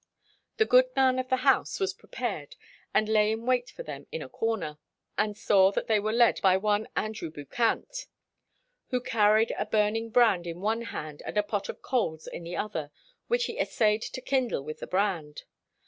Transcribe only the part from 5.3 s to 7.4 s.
saw that they were led by one Andrew